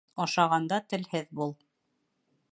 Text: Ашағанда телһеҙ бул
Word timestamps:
Ашағанда 0.23 0.79
телһеҙ 0.93 1.27
бул 1.41 1.53